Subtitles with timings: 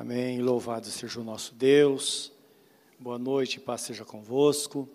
[0.00, 0.40] Amém.
[0.40, 2.32] Louvado seja o nosso Deus.
[2.98, 4.88] Boa noite, paz seja convosco.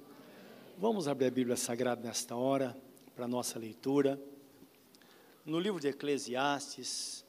[0.79, 2.75] Vamos abrir a Bíblia Sagrada nesta hora
[3.15, 4.19] para a nossa leitura.
[5.45, 7.23] No livro de Eclesiastes,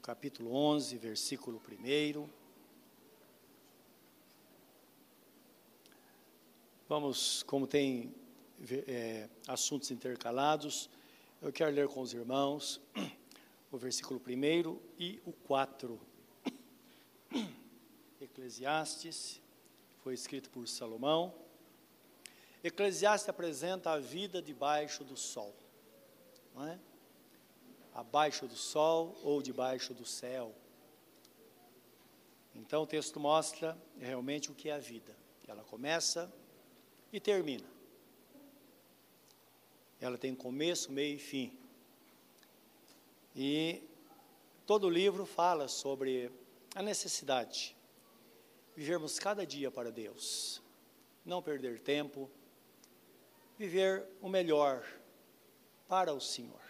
[0.00, 2.28] capítulo 11, versículo 1.
[6.88, 8.14] Vamos, como tem
[8.86, 10.88] é, assuntos intercalados,
[11.42, 12.80] eu quero ler com os irmãos
[13.72, 16.07] o versículo 1 e o 4.
[18.38, 19.40] Eclesiastes,
[20.04, 21.34] foi escrito por Salomão.
[22.62, 25.52] Eclesiastes apresenta a vida debaixo do sol,
[26.54, 26.78] não é?
[27.92, 30.54] Abaixo do sol ou debaixo do céu.
[32.54, 35.16] Então o texto mostra realmente o que é a vida.
[35.48, 36.32] Ela começa
[37.12, 37.68] e termina.
[40.00, 41.58] Ela tem começo, meio e fim.
[43.34, 43.82] E
[44.64, 46.30] todo o livro fala sobre
[46.76, 47.76] a necessidade
[48.78, 50.62] vivermos cada dia para Deus,
[51.24, 52.30] não perder tempo,
[53.58, 54.86] viver o melhor
[55.88, 56.60] para o Senhor.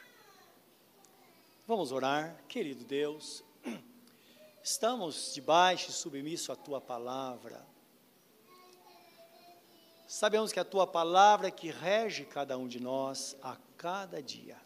[1.67, 3.45] Vamos orar, querido Deus,
[4.65, 7.63] estamos debaixo e submisso à tua palavra.
[10.07, 14.57] Sabemos que a tua palavra é que rege cada um de nós a cada dia.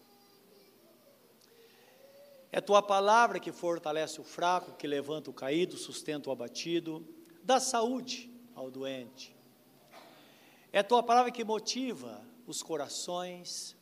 [2.52, 7.04] É a tua palavra que fortalece o fraco, que levanta o caído, sustenta o abatido,
[7.42, 9.34] dá saúde ao doente.
[10.72, 13.76] É a tua palavra que motiva os corações.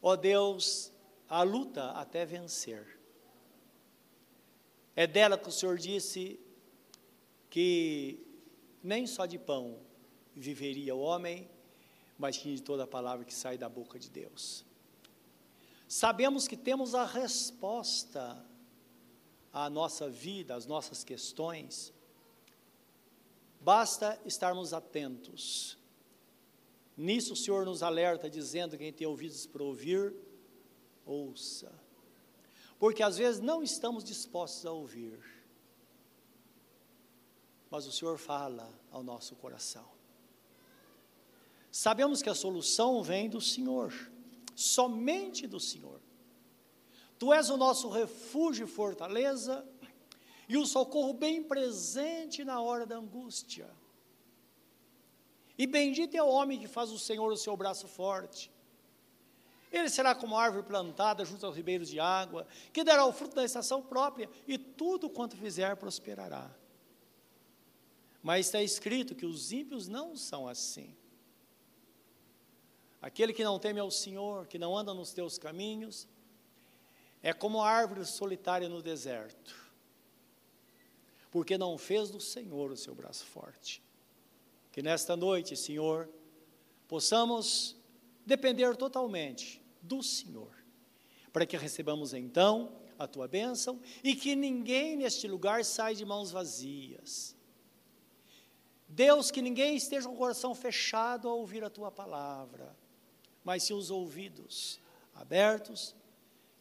[0.00, 0.92] Ó Deus,
[1.28, 2.98] a luta até vencer.
[4.94, 6.40] É dela que o Senhor disse
[7.50, 8.24] que
[8.82, 9.78] nem só de pão
[10.34, 11.48] viveria o homem,
[12.18, 14.64] mas de toda a palavra que sai da boca de Deus.
[15.86, 18.44] Sabemos que temos a resposta
[19.52, 21.92] à nossa vida, às nossas questões,
[23.68, 25.76] basta estarmos atentos.
[26.96, 30.14] Nisso o Senhor nos alerta, dizendo: quem tem ouvidos para ouvir,
[31.04, 31.70] ouça.
[32.78, 35.20] Porque às vezes não estamos dispostos a ouvir,
[37.70, 39.86] mas o Senhor fala ao nosso coração.
[41.70, 43.92] Sabemos que a solução vem do Senhor,
[44.56, 46.00] somente do Senhor.
[47.18, 49.62] Tu és o nosso refúgio e fortaleza,
[50.48, 53.68] e o socorro bem presente na hora da angústia.
[55.58, 58.50] E bendito é o homem que faz o Senhor o seu braço forte.
[59.70, 63.44] Ele será como árvore plantada junto aos ribeiros de água, que dará o fruto da
[63.44, 66.50] estação própria, e tudo quanto fizer prosperará.
[68.22, 70.96] Mas está escrito que os ímpios não são assim.
[73.02, 76.08] Aquele que não teme ao Senhor, que não anda nos teus caminhos,
[77.22, 79.54] é como a árvore solitária no deserto,
[81.30, 83.82] porque não fez do Senhor o seu braço forte.
[84.72, 86.08] Que nesta noite, Senhor,
[86.86, 87.76] possamos
[88.24, 90.52] depender totalmente do Senhor,
[91.32, 96.30] para que recebamos então a tua bênção e que ninguém neste lugar saia de mãos
[96.30, 97.36] vazias.
[98.88, 102.76] Deus, que ninguém esteja com o coração fechado a ouvir a tua palavra
[103.48, 104.78] mas sim os ouvidos
[105.14, 105.96] abertos,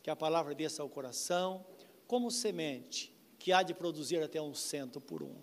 [0.02, 1.66] que a palavra desça ao coração,
[2.08, 3.14] como semente
[3.48, 5.34] que há de produzir até um cento por um.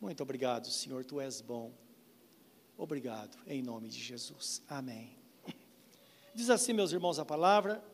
[0.00, 1.72] Muito obrigado, Senhor, tu és bom.
[2.78, 4.62] Obrigado, em nome de Jesus.
[4.68, 5.18] Amém.
[6.32, 7.84] Diz assim, meus irmãos, a palavra: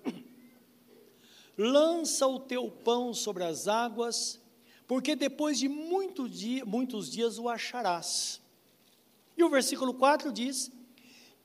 [1.56, 4.38] lança o teu pão sobre as águas,
[4.86, 8.42] porque depois de muito dia, muitos dias o acharás.
[9.38, 10.70] E o versículo 4 diz: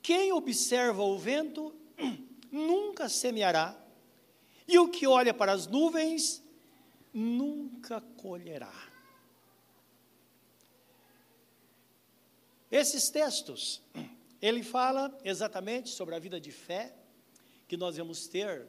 [0.01, 1.73] quem observa o vento
[2.51, 3.73] nunca semeará,
[4.67, 6.45] e o que olha para as nuvens
[7.17, 8.71] nunca colherá.
[12.71, 13.81] Esses textos,
[14.39, 16.95] ele fala exatamente sobre a vida de fé
[17.67, 18.67] que nós vamos ter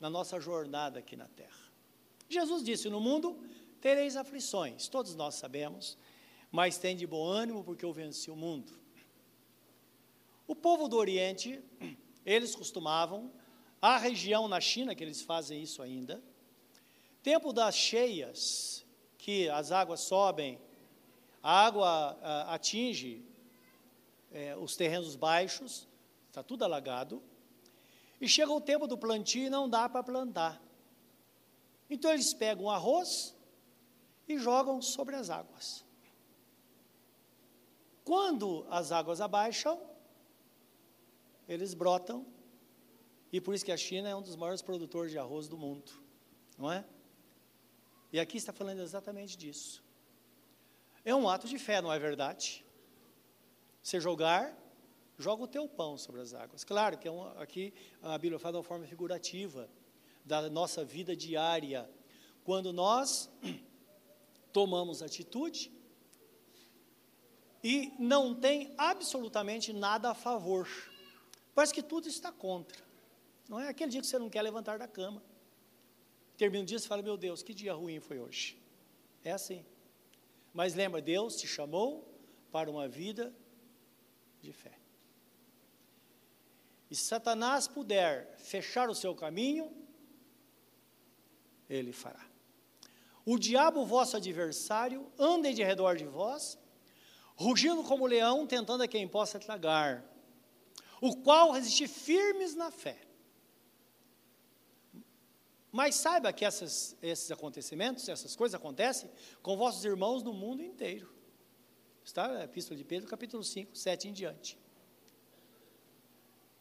[0.00, 1.70] na nossa jornada aqui na terra.
[2.28, 3.38] Jesus disse: No mundo
[3.80, 5.96] tereis aflições, todos nós sabemos,
[6.50, 8.72] mas tem de bom ânimo porque eu venci o mundo.
[10.44, 11.62] O povo do Oriente,
[12.26, 13.30] eles costumavam,
[13.80, 16.20] a região na China, que eles fazem isso ainda,
[17.24, 18.84] tempo das cheias,
[19.16, 20.60] que as águas sobem,
[21.42, 23.24] a água a, atinge
[24.30, 25.88] é, os terrenos baixos,
[26.28, 27.22] está tudo alagado,
[28.20, 30.62] e chega o tempo do plantio e não dá para plantar.
[31.88, 33.34] Então eles pegam arroz
[34.28, 35.82] e jogam sobre as águas.
[38.04, 39.80] Quando as águas abaixam,
[41.48, 42.26] eles brotam,
[43.32, 45.90] e por isso que a China é um dos maiores produtores de arroz do mundo,
[46.58, 46.84] não é?
[48.14, 49.82] E aqui está falando exatamente disso.
[51.04, 52.64] É um ato de fé, não é verdade?
[53.82, 54.56] Você jogar,
[55.18, 56.62] joga o teu pão sobre as águas.
[56.62, 59.68] Claro que é um, aqui a Bíblia fala de uma forma figurativa
[60.24, 61.90] da nossa vida diária.
[62.44, 63.28] Quando nós
[64.52, 65.72] tomamos atitude
[67.64, 70.68] e não tem absolutamente nada a favor.
[71.52, 72.80] Parece que tudo está contra.
[73.48, 75.20] Não é aquele dia que você não quer levantar da cama.
[76.36, 78.58] Termina o dia e fala: Meu Deus, que dia ruim foi hoje.
[79.22, 79.64] É assim.
[80.52, 82.08] Mas lembra, Deus te chamou
[82.50, 83.34] para uma vida
[84.40, 84.78] de fé.
[86.90, 89.72] E se Satanás puder fechar o seu caminho,
[91.68, 92.24] ele fará.
[93.24, 96.58] O diabo, vosso adversário, anda de redor de vós,
[97.34, 100.04] rugindo como leão, tentando a quem possa tragar,
[101.00, 103.03] o qual resistir firmes na fé.
[105.74, 109.10] Mas saiba que essas, esses acontecimentos, essas coisas acontecem
[109.42, 111.12] com vossos irmãos no mundo inteiro.
[112.04, 114.56] Está a Epístola de Pedro, capítulo 5, 7 em diante.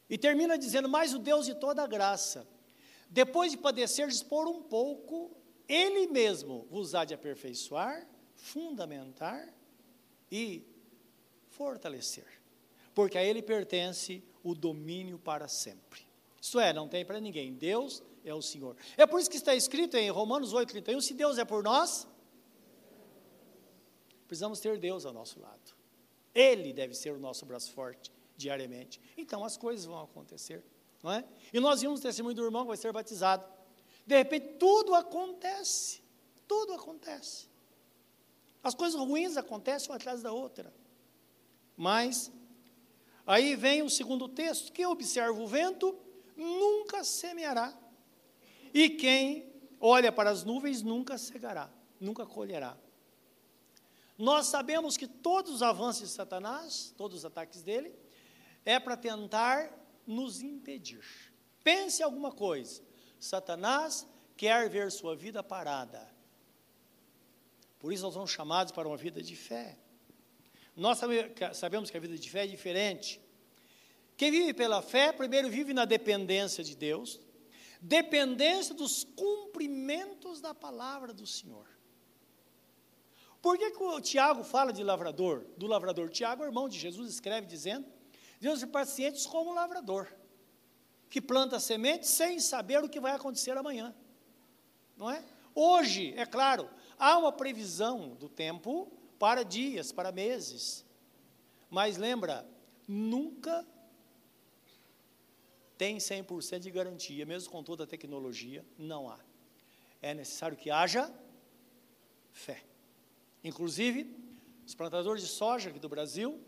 [0.10, 2.48] E termina dizendo: Mas o Deus de toda graça,
[3.08, 5.38] depois de padecer, dispor um pouco,
[5.68, 9.54] Ele mesmo vos há de aperfeiçoar, fundamentar
[10.32, 10.66] e
[11.50, 12.42] fortalecer.
[12.96, 16.02] Porque a Ele pertence o domínio para sempre.
[16.42, 17.54] Isto é, não tem para ninguém.
[17.54, 18.76] Deus é o Senhor.
[18.98, 22.08] É por isso que está escrito em Romanos 8,31: se Deus é por nós,
[24.28, 25.76] precisamos ter Deus ao nosso lado.
[26.34, 29.00] Ele deve ser o nosso braço forte diariamente.
[29.18, 30.64] Então as coisas vão acontecer,
[31.02, 31.24] não é?
[31.52, 33.46] E nós vimos o testemunho do irmão que vai ser batizado.
[34.06, 36.02] De repente tudo acontece,
[36.48, 37.48] tudo acontece.
[38.64, 40.74] As coisas ruins acontecem uma atrás da outra.
[41.76, 42.32] Mas
[43.26, 45.98] aí vem o segundo texto, que observa o vento,
[46.36, 47.78] nunca semeará,
[48.74, 52.78] e quem olha para as nuvens nunca cegará, nunca colherá.
[54.18, 57.94] Nós sabemos que todos os avanços de Satanás, todos os ataques dele,
[58.66, 59.72] é para tentar
[60.06, 61.04] nos impedir.
[61.64, 62.82] Pense alguma coisa.
[63.20, 66.10] Satanás quer ver sua vida parada.
[67.80, 69.78] Por isso nós somos chamados para uma vida de fé.
[70.76, 71.00] Nós
[71.54, 73.22] sabemos que a vida de fé é diferente.
[74.16, 77.20] Quem vive pela fé, primeiro vive na dependência de Deus,
[77.84, 81.68] dependência dos cumprimentos da palavra do Senhor.
[83.42, 85.46] Por que, que o Tiago fala de lavrador?
[85.58, 86.10] Do lavrador.
[86.10, 87.86] Tiago, irmão de Jesus, escreve dizendo:
[88.40, 90.08] Deus é pacientes como o lavrador,
[91.10, 93.94] que planta semente sem saber o que vai acontecer amanhã.
[94.96, 95.22] Não é?
[95.54, 98.90] Hoje, é claro, há uma previsão do tempo
[99.20, 100.86] para dias, para meses.
[101.70, 102.48] Mas lembra,
[102.88, 103.68] nunca
[105.84, 109.20] tem 100% de garantia, mesmo com toda a tecnologia, não há.
[110.02, 111.14] É necessário que haja
[112.32, 112.64] fé.
[113.44, 114.10] Inclusive,
[114.66, 116.40] os plantadores de soja aqui do Brasil,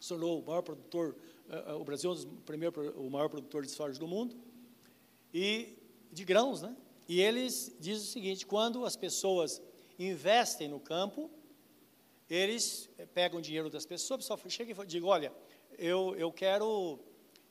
[0.00, 1.14] se tornou o maior produtor,
[1.46, 4.34] uh, o Brasil é o, primeiro, o maior produtor de soja do mundo,
[5.34, 5.76] e
[6.10, 6.74] de grãos, né?
[7.06, 9.60] E eles dizem o seguinte: quando as pessoas
[9.98, 11.30] investem no campo,
[12.30, 15.30] eles pegam dinheiro das pessoas, a pessoa chega e diz: olha,
[15.76, 16.98] eu, eu quero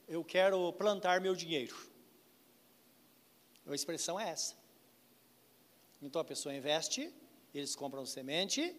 [0.07, 1.75] eu quero plantar meu dinheiro.
[3.65, 4.56] A expressão é essa.
[6.01, 7.13] Então a pessoa investe,
[7.53, 8.75] eles compram semente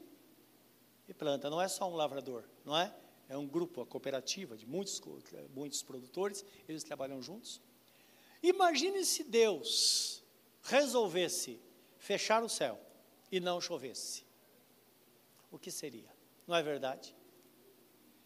[1.08, 1.48] e planta.
[1.48, 2.94] Não é só um lavrador, não é?
[3.28, 5.00] É um grupo, a cooperativa de muitos,
[5.54, 7.60] muitos produtores, eles trabalham juntos.
[8.42, 10.22] Imagine se Deus
[10.62, 11.60] resolvesse
[11.96, 12.78] fechar o céu
[13.30, 14.24] e não chovesse.
[15.50, 16.12] O que seria?
[16.46, 17.14] Não é verdade?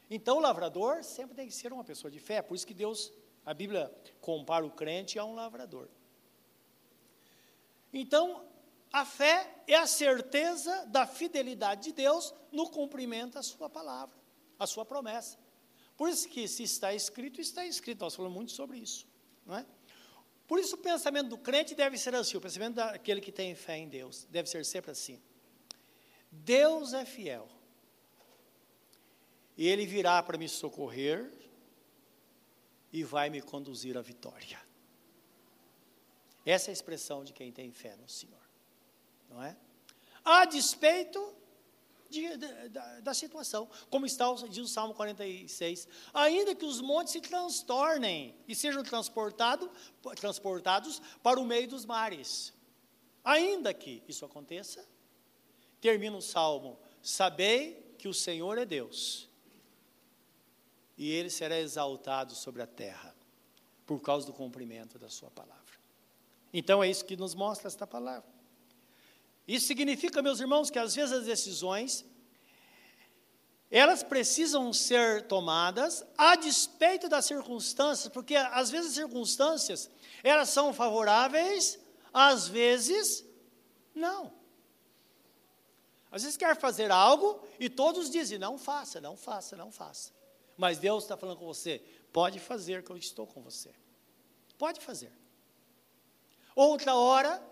[0.08, 3.12] Então, o lavrador sempre tem que ser uma pessoa de fé, por isso que Deus,
[3.44, 5.88] a Bíblia compara o crente a um lavrador.
[7.92, 8.44] Então,
[8.92, 14.16] a fé é a certeza da fidelidade de Deus no cumprimento da sua palavra,
[14.58, 15.38] a sua promessa.
[15.96, 18.00] Por isso que se está escrito, está escrito.
[18.00, 19.06] Nós falamos muito sobre isso,
[19.44, 19.66] não é?
[20.46, 23.78] Por isso o pensamento do crente deve ser assim, o pensamento daquele que tem fé
[23.78, 25.20] em Deus deve ser sempre assim.
[26.30, 27.48] Deus é fiel
[29.56, 31.32] e ele virá para me socorrer
[32.92, 34.60] e vai me conduzir à vitória.
[36.44, 38.40] Essa é a expressão de quem tem fé no Senhor,
[39.28, 39.56] não é?
[40.24, 41.34] A despeito
[42.08, 47.12] de, de, da, da, situação, como está, diz o Salmo 46, ainda que os montes
[47.12, 49.70] se transtornem e sejam transportado,
[50.14, 52.52] transportados para o meio dos mares,
[53.24, 54.86] ainda que isso aconteça,
[55.80, 59.25] termina o Salmo, sabei que o Senhor é Deus,
[60.96, 63.14] e ele será exaltado sobre a terra,
[63.84, 65.64] por causa do cumprimento da sua palavra.
[66.52, 68.28] Então é isso que nos mostra esta palavra.
[69.46, 72.04] Isso significa, meus irmãos, que às vezes as decisões
[73.70, 79.90] elas precisam ser tomadas a despeito das circunstâncias, porque às vezes as circunstâncias
[80.22, 81.78] elas são favoráveis,
[82.12, 83.24] às vezes
[83.94, 84.32] não.
[86.10, 90.15] Às vezes quer fazer algo e todos dizem: não faça, não faça, não faça.
[90.56, 91.82] Mas Deus está falando com você:
[92.12, 93.74] pode fazer, que eu estou com você.
[94.58, 95.12] Pode fazer.
[96.54, 97.42] Outra hora,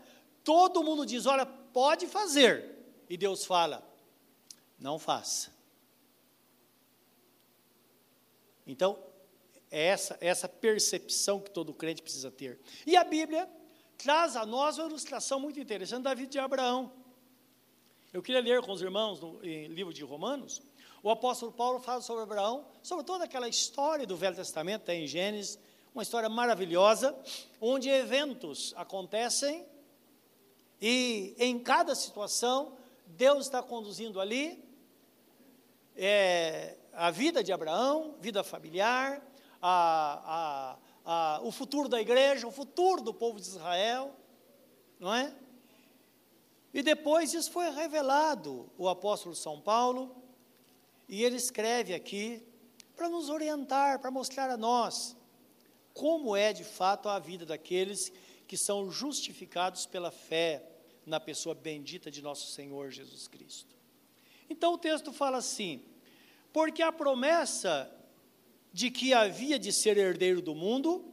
[0.43, 2.75] todo mundo diz: olha, pode fazer.
[3.09, 3.87] E Deus fala:
[4.79, 5.53] não faça.
[8.67, 8.99] Então,
[9.71, 12.59] é essa, essa percepção que todo crente precisa ter.
[12.87, 13.49] E a Bíblia
[13.99, 16.93] traz a nós uma ilustração muito interessante da vida de Abraão.
[18.13, 20.63] Eu queria ler com os irmãos no livro de Romanos.
[21.05, 25.07] O apóstolo Paulo fala sobre Abraão, sobre toda aquela história do Velho Testamento, está em
[25.07, 25.59] Gênesis,
[25.95, 27.15] uma história maravilhosa,
[27.61, 29.67] onde eventos acontecem
[30.81, 34.67] e em cada situação Deus está conduzindo ali
[35.95, 39.23] é, a vida de Abraão, vida familiar,
[39.61, 44.11] a, a, a, o futuro da igreja, o futuro do povo de Israel,
[44.99, 45.35] não é?
[46.73, 50.24] E depois isso foi revelado, o apóstolo São Paulo,
[51.09, 52.43] e ele escreve aqui
[52.97, 55.17] para nos orientar, para mostrar a nós
[55.93, 58.13] como é de fato a vida daqueles
[58.47, 60.69] que são justificados pela fé
[61.07, 63.77] na pessoa bendita de nosso Senhor Jesus Cristo.
[64.51, 65.83] Então o texto fala assim:
[66.53, 67.91] porque a promessa
[68.73, 71.05] de que havia de ser herdeiro do mundo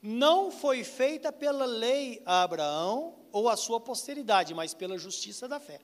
[0.00, 5.60] não foi feita pela lei a Abraão ou a sua posteridade, mas pela justiça da
[5.60, 5.80] fé.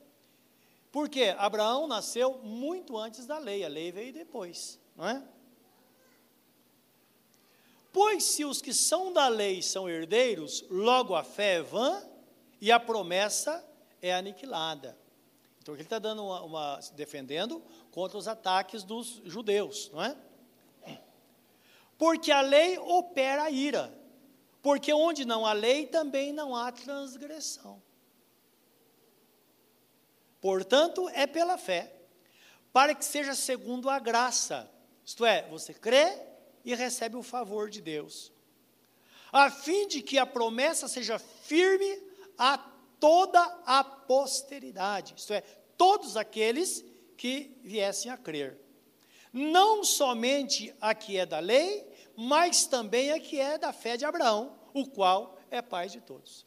[0.93, 5.27] Porque Abraão nasceu muito antes da lei, a lei veio depois, não é?
[7.91, 12.03] Pois se os que são da lei são herdeiros, logo a fé é vã
[12.61, 13.67] e a promessa
[14.03, 14.97] é aniquilada.
[15.63, 20.17] Então ele está dando uma, uma, defendendo contra os ataques dos judeus, não é?
[21.97, 23.97] Porque a lei opera a ira,
[24.61, 27.83] porque onde não há lei também não há transgressão.
[30.43, 31.95] Portanto, é pela fé,
[32.73, 34.69] para que seja segundo a graça,
[35.05, 36.19] isto é, você crê
[36.65, 38.33] e recebe o favor de Deus,
[39.33, 42.03] a fim de que a promessa seja firme
[42.37, 42.59] a
[42.99, 45.43] toda a posteridade, isto é,
[45.77, 46.85] todos aqueles
[47.17, 48.59] que viessem a crer.
[49.33, 54.05] Não somente a que é da lei, mas também a que é da fé de
[54.05, 56.45] Abraão, o qual é pai de todos.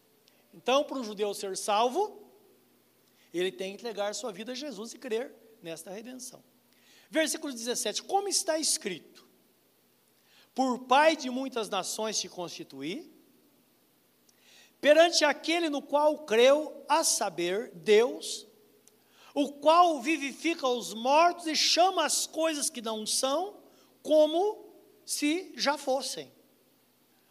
[0.53, 2.24] Então, para o judeu ser salvo,
[3.39, 6.43] ele tem que entregar sua vida a Jesus e crer nesta redenção.
[7.09, 9.27] Versículo 17: Como está escrito:
[10.53, 13.11] Por pai de muitas nações te constituí,
[14.79, 18.47] perante aquele no qual creu, a saber, Deus,
[19.33, 23.57] o qual vivifica os mortos e chama as coisas que não são
[24.01, 24.65] como
[25.05, 26.31] se já fossem.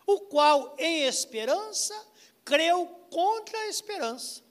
[0.06, 1.94] O qual, em esperança,
[2.44, 4.42] creu contra a esperança,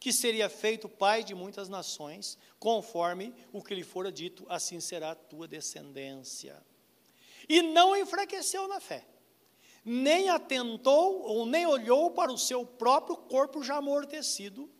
[0.00, 5.12] que seria feito pai de muitas nações, conforme o que lhe fora dito, assim será
[5.12, 6.62] a tua descendência.
[7.48, 9.06] E não enfraqueceu na fé
[9.90, 14.70] nem atentou ou nem olhou para o seu próprio corpo já amortecido,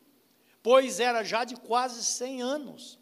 [0.62, 2.98] pois era já de quase cem anos,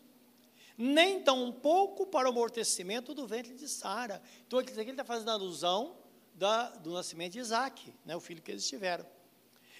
[0.78, 4.22] nem tampouco para o amortecimento do ventre de Sara.
[4.46, 5.96] Então aqui ele está fazendo alusão
[6.32, 9.04] da, do nascimento de Isaac, né, o filho que eles tiveram.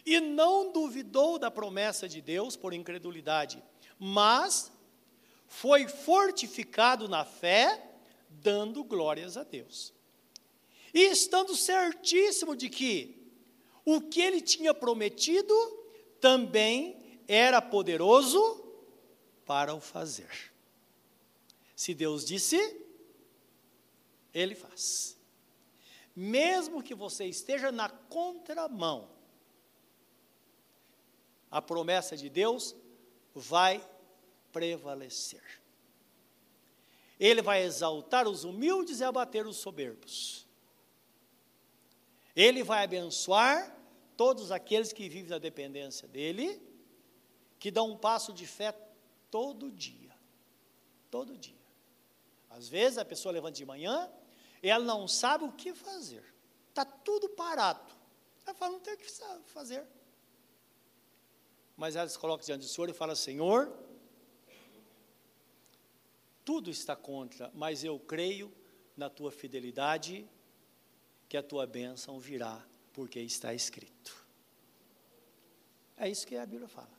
[0.07, 3.63] E não duvidou da promessa de Deus por incredulidade,
[3.99, 4.73] mas
[5.49, 7.99] foi fortificado na fé,
[8.31, 9.97] dando glórias a Deus
[10.97, 13.31] e estando certíssimo de que
[13.85, 15.55] o que ele tinha prometido
[16.19, 18.65] também era poderoso
[19.45, 20.55] para o fazer.
[21.77, 22.81] Se Deus disse,
[24.33, 25.19] ele faz.
[26.17, 29.11] Mesmo que você esteja na contramão,
[31.51, 32.75] a promessa de Deus
[33.35, 33.87] vai
[34.53, 35.43] prevalecer.
[37.19, 40.47] Ele vai exaltar os humildes e abater os soberbos.
[42.35, 43.75] Ele vai abençoar
[44.17, 46.61] todos aqueles que vivem na dependência dele,
[47.59, 48.73] que dão um passo de fé
[49.31, 50.15] todo dia.
[51.11, 51.55] Todo dia.
[52.51, 54.11] Às vezes a pessoa levanta de manhã
[54.63, 56.25] e ela não sabe o que fazer.
[56.69, 57.93] Está tudo parado.
[58.45, 59.11] Ela fala, não tem o que
[59.47, 59.87] fazer.
[61.77, 63.73] Mas ela se coloca diante do Senhor e fala, Senhor,
[66.45, 68.53] tudo está contra, mas eu creio
[68.97, 70.27] na tua fidelidade
[71.29, 74.25] que a tua bênção virá, porque está escrito.
[75.97, 76.97] É isso que a Bíblia fala.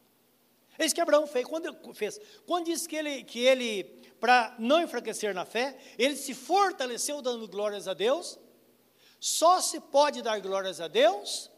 [0.78, 1.46] É isso que Abraão fez.
[1.46, 2.20] Quando, fez.
[2.46, 3.84] Quando disse que ele, que ele
[4.20, 8.38] para não enfraquecer na fé, ele se fortaleceu dando glórias a Deus.
[9.20, 11.50] Só se pode dar glórias a Deus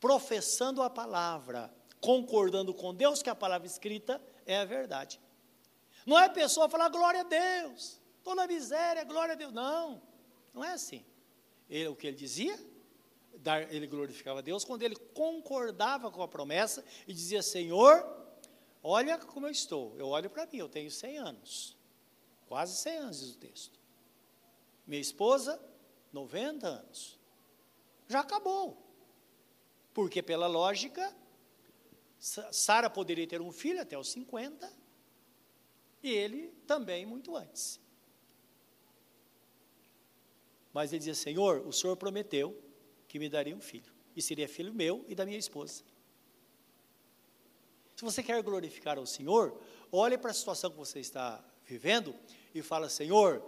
[0.00, 5.20] professando a palavra, concordando com Deus que a palavra escrita é a verdade.
[6.06, 9.52] Não é a pessoa falar glória a Deus, estou na miséria, glória a Deus.
[9.52, 10.00] Não,
[10.54, 11.04] não é assim.
[11.68, 12.58] Ele, o que ele dizia?
[13.36, 18.04] Dar, ele glorificava a Deus quando ele concordava com a promessa e dizia: Senhor,
[18.82, 19.94] olha como eu estou.
[19.96, 21.76] Eu olho para mim, eu tenho 100 anos,
[22.46, 23.78] quase 100 anos, diz o texto.
[24.86, 25.60] Minha esposa,
[26.12, 27.18] 90 anos.
[28.08, 28.82] Já acabou.
[29.92, 31.14] Porque, pela lógica,
[32.18, 34.70] Sara poderia ter um filho até os 50
[36.02, 37.80] e ele também muito antes.
[40.72, 42.56] Mas ele dizia: Senhor, o Senhor prometeu
[43.06, 45.82] que me daria um filho, e seria filho meu e da minha esposa.
[47.96, 49.60] Se você quer glorificar ao Senhor,
[49.90, 52.14] olhe para a situação que você está vivendo
[52.54, 53.42] e fala: Senhor,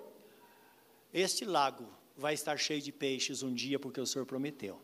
[1.12, 4.81] este lago vai estar cheio de peixes um dia porque o Senhor prometeu.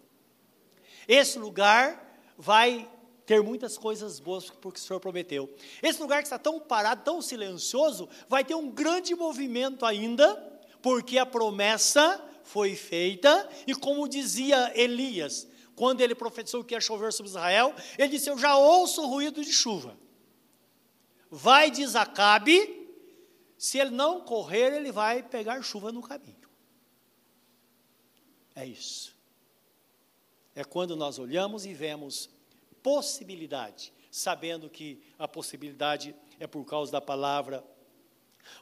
[1.09, 2.90] Esse lugar vai
[3.26, 5.52] ter muitas coisas boas porque o Senhor prometeu.
[5.83, 10.37] Esse lugar que está tão parado, tão silencioso, vai ter um grande movimento ainda,
[10.80, 17.12] porque a promessa foi feita, e como dizia Elias, quando ele profetizou que ia chover
[17.12, 19.99] sobre Israel, ele disse: Eu já ouço o ruído de chuva.
[21.28, 22.88] Vai, diz Acabe,
[23.59, 26.49] se ele não correr, ele vai pegar chuva no caminho.
[28.54, 29.14] É isso.
[30.54, 32.30] É quando nós olhamos e vemos
[32.87, 37.64] possibilidade, sabendo que a possibilidade é por causa da palavra,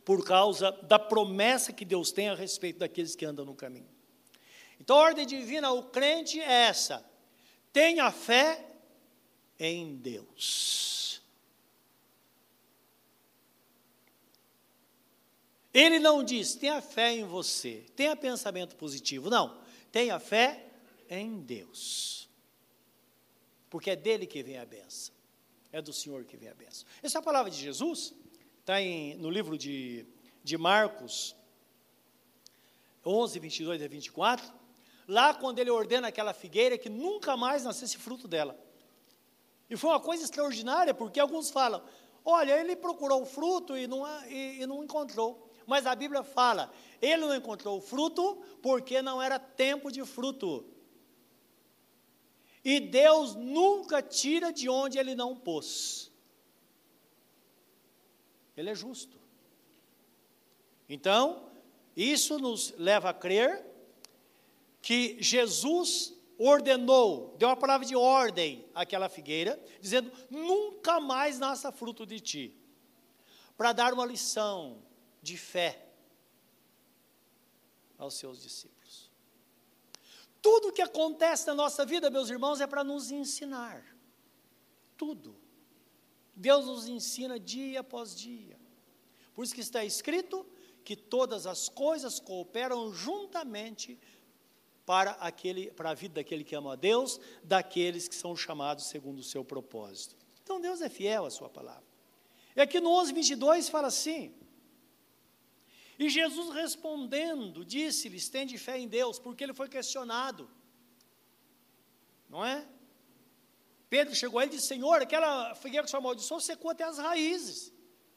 [0.03, 3.87] por causa da promessa que Deus tem a respeito daqueles que andam no caminho.
[4.81, 7.05] Então, a ordem divina, o crente é essa:
[7.71, 8.67] tenha fé
[9.61, 11.21] em Deus.
[15.75, 19.29] Ele não diz, tenha fé em você, tenha pensamento positivo.
[19.29, 19.61] Não,
[19.93, 20.65] tenha fé
[21.11, 22.24] em Deus
[23.75, 25.13] porque é dele que vem a benção.
[25.73, 26.87] É do Senhor que vem a benção.
[27.03, 28.15] Essa é a palavra de Jesus,
[28.61, 28.75] está
[29.19, 30.07] no livro de,
[30.45, 31.35] de Marcos
[33.05, 34.49] 11, 22 a 24.
[35.09, 38.57] Lá, quando ele ordena aquela figueira que nunca mais nascesse fruto dela.
[39.69, 41.83] E foi uma coisa extraordinária, porque alguns falam:
[42.25, 45.51] olha, ele procurou o fruto e não, e, e não encontrou.
[45.67, 50.65] Mas a Bíblia fala: ele não encontrou o fruto porque não era tempo de fruto.
[52.65, 56.11] E Deus nunca tira de onde Ele não pôs.
[58.57, 59.21] Ele é justo.
[60.89, 61.51] Então,
[61.97, 63.65] isso nos leva a crer
[64.81, 72.05] que Jesus ordenou, deu a palavra de ordem àquela figueira, dizendo: nunca mais nasça fruto
[72.07, 72.57] de ti,
[73.57, 74.83] para dar uma lição
[75.23, 75.87] de fé
[77.97, 78.84] aos seus discípulos.
[80.45, 83.83] Tudo que acontece na nossa vida, meus irmãos, é para nos ensinar.
[84.95, 85.35] Tudo.
[86.37, 88.61] Deus nos ensina dia após dia.
[89.33, 90.47] Por isso que está escrito
[90.85, 93.99] que todas as coisas cooperam juntamente
[94.85, 99.21] para, aquele, para a vida daquele que ama a Deus, daqueles que são chamados segundo
[99.21, 100.15] o seu propósito.
[100.43, 101.89] Então Deus é fiel à sua palavra.
[102.55, 104.35] E aqui no 11, 22 fala assim:
[105.99, 110.51] e Jesus respondendo, disse-lhes: Tende fé em Deus, porque ele foi questionado.
[112.29, 112.67] Não é?
[113.89, 116.85] Pedro chegou a ele e disse: Senhor, aquela figueira que o senhor amaldiçoou secou até
[116.85, 117.73] as raízes.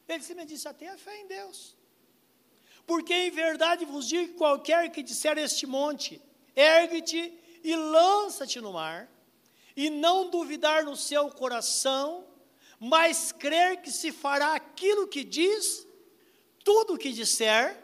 [0.08, 1.76] Ele me disse: Tenha fé em Deus.
[2.86, 6.20] Porque em verdade vos digo que qualquer que disser este monte,
[6.56, 9.08] ergue-te e lança-te no mar,
[9.76, 12.26] e não duvidar no seu coração,
[12.80, 15.86] mas crer que se fará aquilo que diz,
[16.68, 17.82] tudo o que disser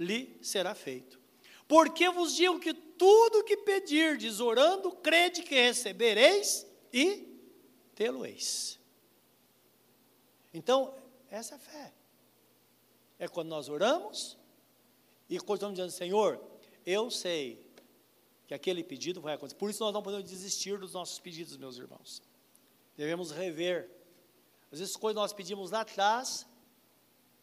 [0.00, 1.20] lhe será feito.
[1.68, 7.38] Porque vos digo que tudo o que pedirdes orando, crede que recebereis e
[7.94, 8.80] tê-lo-eis.
[10.54, 10.94] Então,
[11.30, 11.92] essa é a fé.
[13.18, 14.38] É quando nós oramos
[15.28, 16.42] e estamos dizendo, Senhor,
[16.86, 17.62] eu sei
[18.46, 19.58] que aquele pedido vai acontecer.
[19.58, 22.22] Por isso nós não podemos desistir dos nossos pedidos, meus irmãos.
[22.96, 23.90] Devemos rever.
[24.72, 26.47] Às vezes, coisas nós pedimos lá atrás,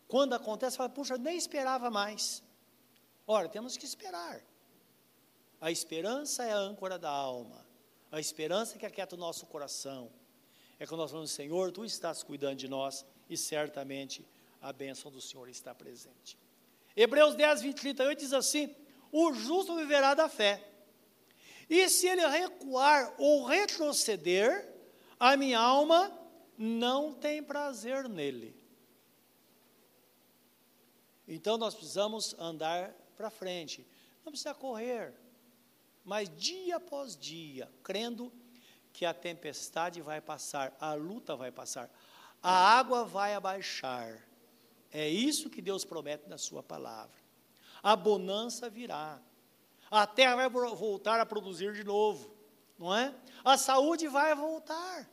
[0.08, 2.44] quando acontece, fala, puxa, nem esperava mais.
[3.28, 4.42] Ora, temos que esperar.
[5.60, 7.66] A esperança é a âncora da alma.
[8.12, 10.12] A esperança que aquieta o nosso coração.
[10.80, 14.26] É quando nós falamos, Senhor, Tu estás cuidando de nós e certamente
[14.62, 16.38] a bênção do Senhor está presente.
[16.96, 18.76] Hebreus 10, 20, 38 diz assim:
[19.12, 20.64] O justo viverá da fé.
[21.70, 24.72] E se ele recuar ou retroceder,
[25.20, 26.12] a minha alma
[26.58, 28.56] não tem prazer nele.
[31.28, 33.86] Então nós precisamos andar para frente.
[34.24, 35.14] Não precisa correr,
[36.04, 38.32] mas dia após dia, crendo
[38.94, 41.90] que a tempestade vai passar, a luta vai passar,
[42.42, 44.24] a água vai abaixar.
[44.92, 47.16] É isso que Deus promete na Sua palavra.
[47.84, 49.20] A bonança virá,
[49.92, 52.34] a terra vai voltar a produzir de novo,
[52.78, 53.14] não é?
[53.44, 55.10] A saúde vai voltar.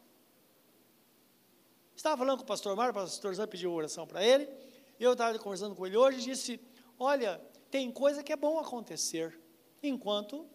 [1.95, 4.49] Estava falando com o pastor Mário, o pastor Zé pediu oração para ele,
[4.99, 6.61] eu estava conversando com ele hoje e disse:
[6.99, 9.39] Olha, tem coisa que é bom acontecer,
[9.83, 10.47] enquanto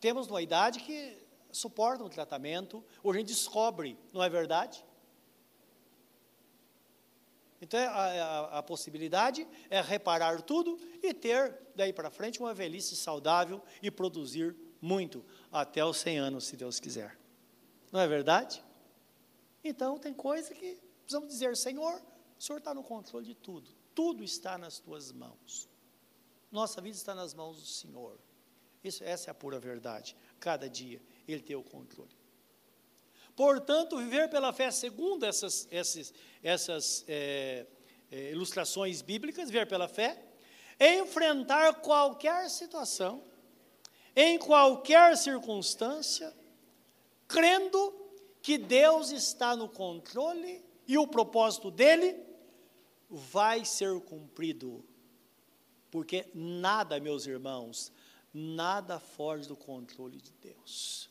[0.00, 1.16] temos uma idade que
[1.50, 4.84] suporta um tratamento, hoje a gente descobre, não é verdade?
[7.60, 12.94] Então, a, a, a, possibilidade é reparar tudo e ter, daí para frente, uma velhice
[12.94, 17.18] saudável e produzir muito, até os 100 anos, se Deus quiser.
[17.90, 18.62] Não é verdade?
[19.62, 22.02] Então, tem coisa que precisamos dizer, Senhor,
[22.38, 23.70] o Senhor está no controle de tudo.
[23.94, 25.68] Tudo está nas tuas mãos.
[26.50, 28.18] Nossa vida está nas mãos do Senhor.
[28.82, 30.16] Isso, essa é a pura verdade.
[30.38, 32.16] Cada dia Ele tem o controle.
[33.34, 37.66] Portanto, viver pela fé, segundo essas, essas, essas é,
[38.10, 40.22] é, ilustrações bíblicas, viver pela fé,
[40.78, 43.24] é enfrentar qualquer situação,
[44.14, 46.32] em qualquer circunstância,
[47.26, 47.92] crendo
[48.40, 52.22] que Deus está no controle e o propósito dele
[53.08, 54.84] vai ser cumprido.
[55.90, 57.92] Porque nada, meus irmãos,
[58.32, 61.08] nada foge do controle de Deus.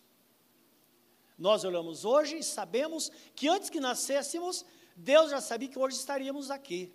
[1.38, 6.52] Nós olhamos hoje e sabemos que antes que nascêssemos, Deus já sabia que hoje estaríamos
[6.52, 6.94] aqui,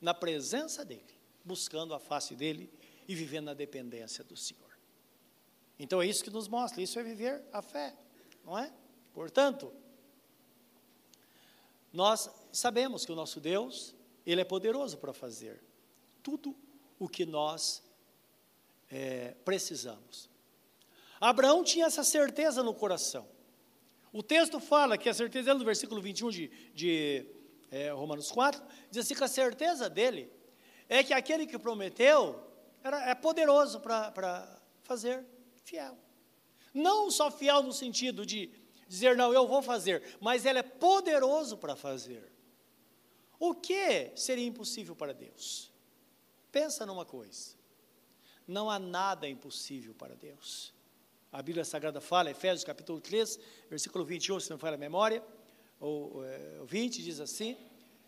[0.00, 2.72] na presença dEle, buscando a face dEle
[3.08, 4.70] e vivendo na dependência do Senhor.
[5.78, 7.96] Então é isso que nos mostra, isso é viver a fé,
[8.44, 8.72] não é?
[9.12, 9.72] Portanto,
[11.92, 15.62] nós sabemos que o nosso Deus, Ele é poderoso para fazer
[16.22, 16.56] tudo
[16.98, 17.82] o que nós
[18.90, 20.30] é, precisamos.
[21.20, 23.28] Abraão tinha essa certeza no coração.
[24.12, 27.26] O texto fala que a certeza dele, no versículo 21 de, de
[27.70, 30.32] é, Romanos 4, diz assim que a certeza dele
[30.88, 32.42] é que aquele que prometeu
[32.82, 35.24] era, é poderoso para fazer
[35.64, 35.96] fiel.
[36.74, 38.50] Não só fiel no sentido de
[38.90, 42.28] dizer, não, eu vou fazer, mas ele é poderoso para fazer.
[43.38, 45.70] O que seria impossível para Deus?
[46.50, 47.54] Pensa numa coisa.
[48.48, 50.74] Não há nada impossível para Deus.
[51.30, 53.38] A Bíblia Sagrada fala, Efésios capítulo 3,
[53.70, 55.24] versículo 21, se não falha a memória,
[55.78, 57.56] ou é, 20, diz assim,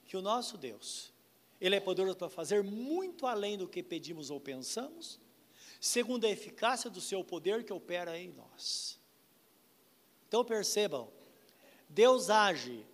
[0.05, 1.13] que o nosso Deus,
[1.61, 5.21] Ele é poderoso para fazer muito além do que pedimos ou pensamos,
[5.81, 9.01] segundo a eficácia do seu poder que opera em nós.
[10.33, 11.13] Então percebam,
[11.91, 12.87] Deus age,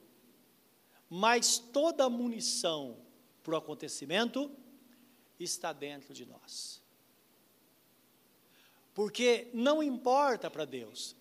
[1.09, 2.99] mas toda a munição
[3.45, 4.51] para o acontecimento
[5.39, 6.83] está dentro de nós.
[8.93, 11.15] Porque não importa para Deus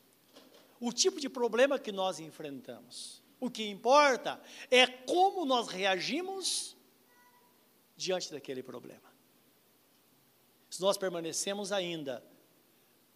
[0.80, 3.22] o tipo de problema que nós enfrentamos.
[3.40, 6.76] O que importa é como nós reagimos
[7.96, 9.14] diante daquele problema.
[10.68, 12.26] Se nós permanecemos ainda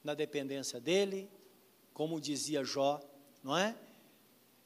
[0.03, 1.27] na dependência dele,
[1.93, 3.01] como dizia Jó,
[3.43, 3.77] não é?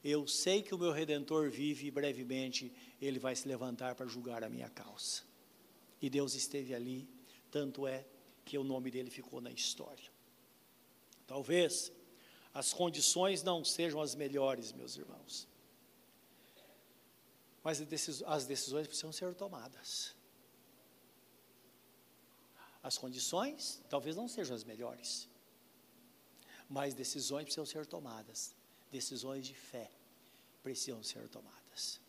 [0.04, 4.44] Eu sei que o meu redentor vive e brevemente ele vai se levantar para julgar
[4.44, 5.24] a minha causa.
[6.02, 7.10] E Deus esteve ali,
[7.50, 8.06] tanto é
[8.44, 10.12] que o nome dele ficou na história.
[11.26, 11.92] Talvez
[12.54, 15.48] as condições não sejam as melhores, meus irmãos,
[17.64, 17.82] mas
[18.28, 20.16] as decisões precisam ser tomadas.
[22.84, 25.28] As condições talvez não sejam as melhores,
[26.70, 28.56] mas decisões precisam ser tomadas.
[28.92, 29.90] Decisões de fé
[30.64, 32.00] precisam ser tomadas.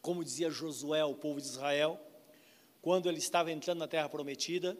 [0.00, 2.00] Como dizia Josué, o povo de Israel,
[2.80, 4.76] quando ele estava entrando na terra prometida,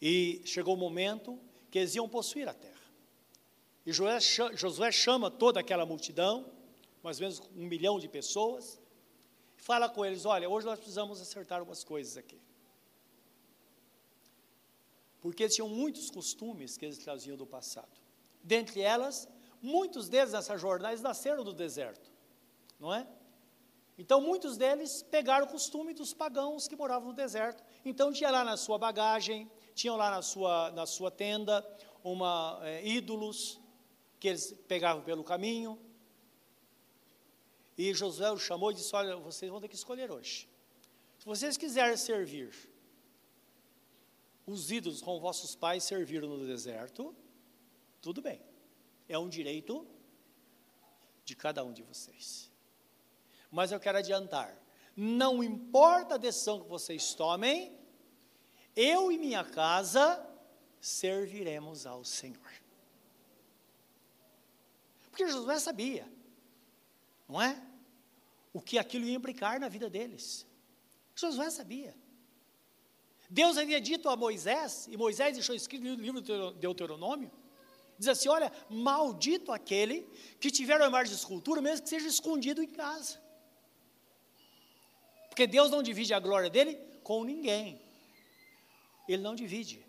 [0.00, 1.38] e chegou o momento
[1.70, 2.74] que eles iam possuir a terra.
[3.86, 6.50] E Josué chama toda aquela multidão,
[7.02, 8.80] mais ou menos um milhão de pessoas,
[9.58, 12.38] e fala com eles: olha, hoje nós precisamos acertar algumas coisas aqui.
[15.24, 17.98] Porque tinham muitos costumes que eles traziam do passado.
[18.42, 19.26] Dentre elas,
[19.62, 22.12] muitos deles nessa jornada eles nasceram do deserto,
[22.78, 23.08] não é?
[23.96, 27.64] Então, muitos deles pegaram o costume dos pagãos que moravam no deserto.
[27.86, 31.66] Então, tinha lá na sua bagagem tinham lá na sua, na sua tenda
[32.02, 33.58] uma, é, ídolos
[34.20, 35.80] que eles pegavam pelo caminho.
[37.78, 40.46] E Josué os chamou e disse: Olha, vocês vão ter que escolher hoje.
[41.18, 42.73] Se vocês quiserem servir
[44.46, 47.14] os ídolos como vossos pais serviram no deserto,
[48.00, 48.40] tudo bem.
[49.08, 49.86] É um direito
[51.24, 52.50] de cada um de vocês.
[53.50, 54.56] Mas eu quero adiantar:
[54.96, 57.78] não importa a decisão que vocês tomem,
[58.76, 60.24] eu e minha casa
[60.80, 62.52] serviremos ao Senhor.
[65.10, 66.10] Porque Josué sabia,
[67.28, 67.62] não é?
[68.52, 70.46] O que aquilo ia implicar na vida deles.
[71.14, 71.96] Josué sabia.
[73.34, 77.32] Deus havia dito a Moisés, e Moisés deixou escrito no livro do Deuteronômio,
[77.98, 82.62] diz assim: olha, maldito aquele que tiver uma imagem de escultura, mesmo que seja escondido
[82.62, 83.20] em casa.
[85.28, 87.82] Porque Deus não divide a glória dele com ninguém.
[89.08, 89.84] Ele não divide.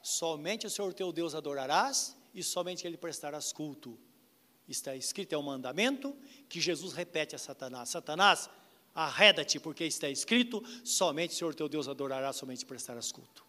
[0.00, 3.98] Somente o Senhor teu Deus adorarás e somente ele prestarás culto.
[4.68, 6.16] Está escrito, é um mandamento
[6.48, 8.48] que Jesus repete a Satanás: Satanás,
[8.98, 13.46] arreda-te, porque está escrito: somente o Senhor teu Deus adorará, somente prestarás culto.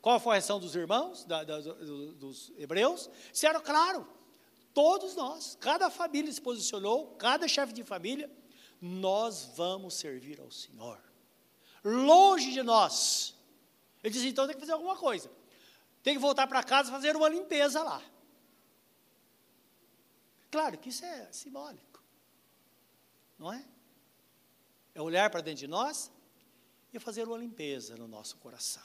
[0.00, 3.08] Qual foi a reação dos irmãos, da, da, dos hebreus?
[3.30, 4.06] Disseram, claro,
[4.74, 8.30] todos nós, cada família se posicionou, cada chefe de família,
[8.80, 11.00] nós vamos servir ao Senhor.
[11.84, 13.36] Longe de nós.
[14.02, 15.30] Ele diz, então tem que fazer alguma coisa.
[16.02, 18.02] Tem que voltar para casa e fazer uma limpeza lá.
[20.50, 22.02] Claro que isso é simbólico,
[23.38, 23.64] não é?
[24.94, 26.10] É olhar para dentro de nós
[26.92, 28.82] e fazer uma limpeza no nosso coração.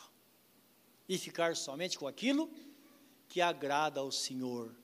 [1.07, 2.49] E ficar somente com aquilo
[3.27, 4.75] que agrada ao Senhor.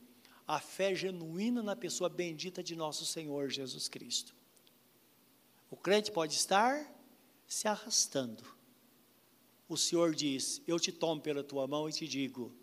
[0.45, 4.35] A fé genuína na pessoa bendita de nosso Senhor Jesus Cristo.
[5.69, 6.93] O crente pode estar
[7.47, 8.43] se arrastando.
[9.67, 12.53] O Senhor diz: Eu te tomo pela tua mão e te digo: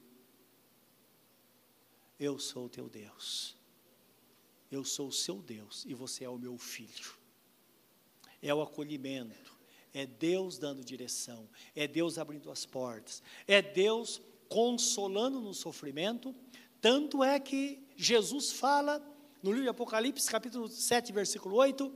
[2.19, 3.57] Eu sou o teu Deus.
[4.71, 7.20] Eu sou o seu Deus e você é o meu filho.
[8.43, 9.59] É o acolhimento,
[9.93, 16.35] é Deus dando direção, é Deus abrindo as portas, é Deus consolando no sofrimento.
[16.81, 18.99] Tanto é que Jesus fala
[19.43, 21.93] no livro de Apocalipse, capítulo 7, versículo 8,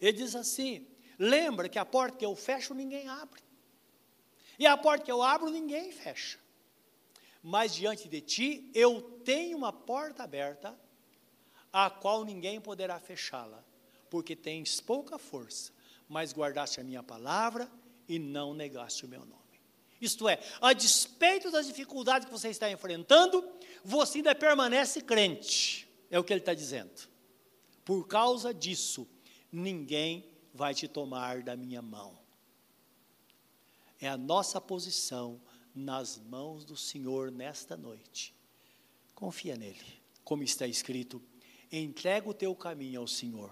[0.00, 0.86] ele diz assim:
[1.18, 3.42] Lembra que a porta que eu fecho, ninguém abre,
[4.58, 6.38] e a porta que eu abro, ninguém fecha.
[7.42, 10.78] Mas diante de ti eu tenho uma porta aberta
[11.72, 13.64] a qual ninguém poderá fechá-la,
[14.14, 15.72] porque tens pouca força,
[16.08, 17.68] mas guardaste a minha palavra
[18.06, 19.60] e não negaste o meu nome.
[20.00, 23.44] Isto é, a despeito das dificuldades que você está enfrentando,
[23.82, 27.08] você ainda permanece crente, é o que ele está dizendo.
[27.84, 29.04] Por causa disso,
[29.50, 32.16] ninguém vai te tomar da minha mão.
[34.00, 35.40] É a nossa posição
[35.74, 38.32] nas mãos do Senhor nesta noite.
[39.12, 41.20] Confia nele, como está escrito
[41.78, 43.50] entrega o teu caminho ao Senhor,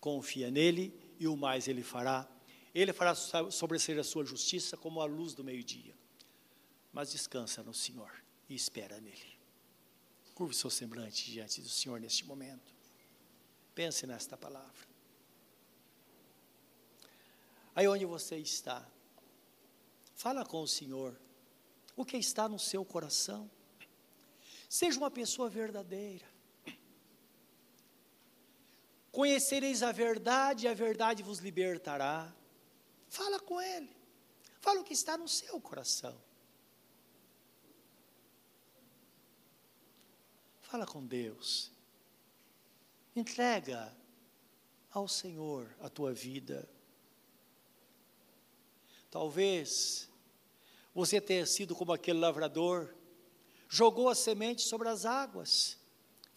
[0.00, 2.28] confia nele e o mais ele fará.
[2.74, 5.94] Ele fará sobresser a sua justiça como a luz do meio-dia.
[6.92, 8.12] Mas descansa no Senhor
[8.48, 9.38] e espera nele.
[10.34, 12.74] Curve seu semblante diante do Senhor neste momento.
[13.74, 14.88] Pense nesta palavra.
[17.74, 18.86] Aí onde você está,
[20.14, 21.18] fala com o Senhor.
[21.96, 23.50] O que está no seu coração?
[24.68, 26.29] Seja uma pessoa verdadeira.
[29.10, 32.32] Conhecereis a verdade e a verdade vos libertará.
[33.08, 33.94] Fala com Ele.
[34.60, 36.16] Fala o que está no seu coração.
[40.60, 41.72] Fala com Deus.
[43.16, 43.92] Entrega
[44.92, 46.68] ao Senhor a tua vida.
[49.10, 50.08] Talvez
[50.94, 52.94] você tenha sido como aquele lavrador,
[53.68, 55.79] jogou a semente sobre as águas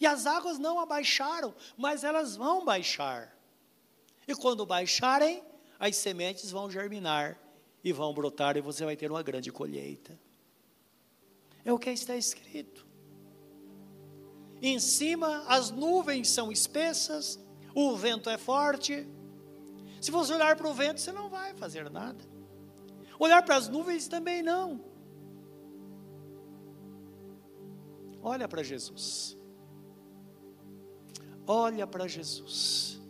[0.00, 3.36] e as águas não abaixaram, mas elas vão baixar.
[4.26, 5.42] E quando baixarem,
[5.78, 7.38] as sementes vão germinar
[7.82, 10.18] e vão brotar, e você vai ter uma grande colheita.
[11.64, 12.86] É o que está escrito.
[14.60, 17.38] Em cima, as nuvens são espessas,
[17.74, 19.06] o vento é forte.
[20.00, 22.24] Se você olhar para o vento, você não vai fazer nada.
[23.18, 24.82] Olhar para as nuvens também não.
[28.22, 29.36] Olha para Jesus.
[31.46, 33.00] Olha para Jesus.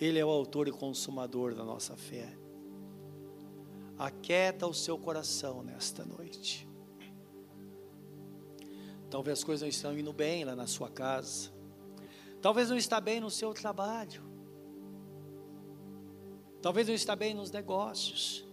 [0.00, 2.36] Ele é o autor e consumador da nossa fé.
[3.98, 6.68] Aquieta o seu coração nesta noite.
[9.08, 11.52] Talvez as coisas não estão indo bem lá na sua casa.
[12.42, 14.22] Talvez não está bem no seu trabalho.
[16.60, 18.44] Talvez não está bem nos negócios.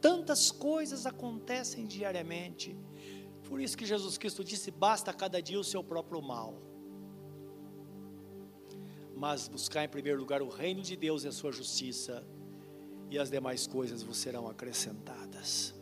[0.00, 2.76] Tantas coisas acontecem diariamente
[3.52, 6.54] por isso que Jesus Cristo disse: basta cada dia o seu próprio mal.
[9.14, 12.26] Mas buscar em primeiro lugar o reino de Deus e a sua justiça,
[13.10, 15.74] e as demais coisas vos serão acrescentadas.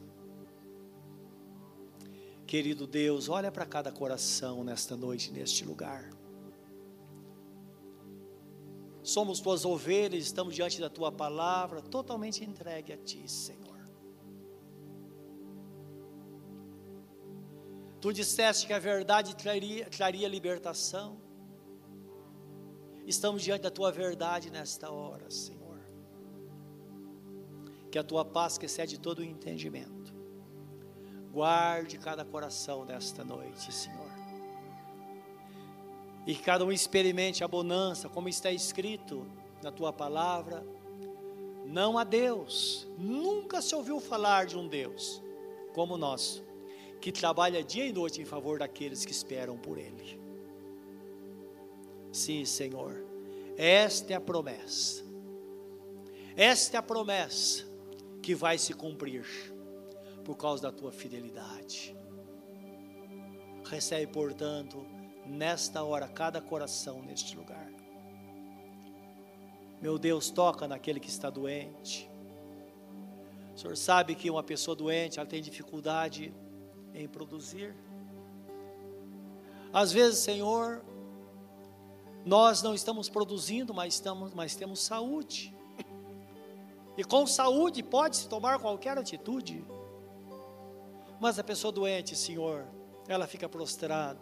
[2.45, 6.11] Querido Deus, olha para cada coração nesta noite, neste lugar.
[9.01, 13.70] Somos tuas ovelhas, estamos diante da tua palavra, totalmente entregue a ti, Senhor.
[18.01, 21.19] Tu disseste que a verdade traria, traria libertação.
[23.07, 25.79] Estamos diante da tua verdade nesta hora, Senhor.
[27.91, 30.15] Que a tua paz, que excede todo o entendimento,
[31.31, 34.11] guarde cada coração nesta noite, Senhor.
[36.27, 39.27] E que cada um experimente a bonança, como está escrito
[39.63, 40.65] na tua palavra.
[41.67, 45.23] Não há Deus, nunca se ouviu falar de um Deus
[45.75, 46.50] como o nosso
[47.01, 50.21] que trabalha dia e noite em favor daqueles que esperam por Ele.
[52.13, 53.05] Sim, Senhor,
[53.57, 55.05] esta é a promessa,
[56.37, 57.65] esta é a promessa
[58.23, 59.25] que vai se cumprir
[60.25, 61.97] por causa da tua fidelidade.
[63.65, 64.85] Recebe, portanto,
[65.27, 67.71] nesta hora, cada coração neste lugar.
[69.81, 72.11] Meu Deus, toca naquele que está doente.
[73.55, 76.35] O Senhor sabe que uma pessoa doente, ela tem dificuldade
[76.95, 77.75] em produzir.
[79.73, 80.83] Às vezes, Senhor,
[82.25, 85.55] nós não estamos produzindo, mas, estamos, mas temos saúde.
[86.97, 89.65] E com saúde pode-se tomar qualquer atitude.
[91.19, 92.67] Mas a pessoa doente, Senhor,
[93.09, 94.21] ela fica prostrada.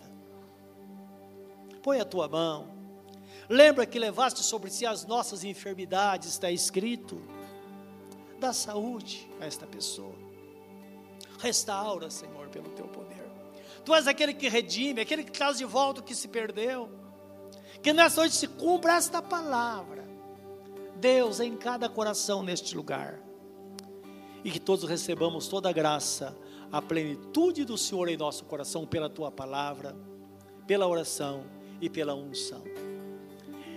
[1.82, 2.68] Põe a tua mão.
[3.48, 7.20] Lembra que levaste sobre si as nossas enfermidades, está escrito.
[8.38, 10.27] Dá saúde a esta pessoa.
[11.38, 13.26] Restaura, Senhor, pelo teu poder.
[13.84, 16.90] Tu és aquele que redime, aquele que traz de volta o que se perdeu.
[17.82, 20.06] Que nessa noite se cumpra esta palavra.
[20.96, 23.20] Deus em cada coração neste lugar.
[24.44, 26.36] E que todos recebamos toda a graça,
[26.70, 29.96] a plenitude do Senhor em nosso coração pela tua palavra,
[30.66, 31.44] pela oração
[31.80, 32.62] e pela unção.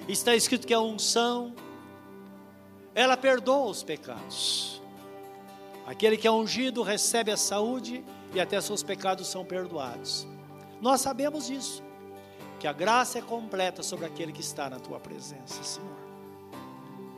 [0.08, 1.54] Está escrito que a unção
[2.94, 4.81] ela perdoa os pecados.
[5.92, 8.02] Aquele que é ungido recebe a saúde
[8.34, 10.26] e até seus pecados são perdoados.
[10.80, 11.84] Nós sabemos isso,
[12.62, 15.98] que a graça é completa sobre aquele que está na tua presença, Senhor.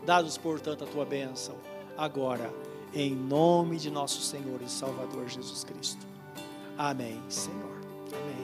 [0.03, 1.55] Dá-nos, portanto, a tua bênção,
[1.95, 2.51] agora,
[2.95, 6.07] em nome de nosso Senhor e Salvador Jesus Cristo.
[6.75, 7.79] Amém, Senhor.
[8.07, 8.42] Amém.